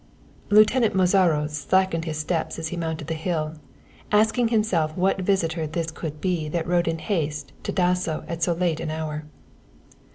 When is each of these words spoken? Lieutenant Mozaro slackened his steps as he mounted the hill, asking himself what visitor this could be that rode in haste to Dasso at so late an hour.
Lieutenant 0.49 0.95
Mozaro 0.95 1.47
slackened 1.47 2.05
his 2.05 2.17
steps 2.17 2.57
as 2.57 2.69
he 2.69 2.75
mounted 2.75 3.05
the 3.05 3.13
hill, 3.13 3.53
asking 4.11 4.47
himself 4.47 4.97
what 4.97 5.21
visitor 5.21 5.67
this 5.67 5.91
could 5.91 6.19
be 6.19 6.49
that 6.49 6.65
rode 6.65 6.87
in 6.87 6.97
haste 6.97 7.53
to 7.61 7.71
Dasso 7.71 8.23
at 8.27 8.41
so 8.41 8.53
late 8.53 8.79
an 8.79 8.89
hour. 8.89 9.25